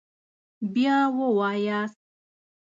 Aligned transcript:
بیا 0.73 0.97
ووایاست 1.17 2.01